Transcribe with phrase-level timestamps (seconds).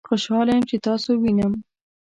[0.07, 1.53] خوشحاله یم چې تاسو وینم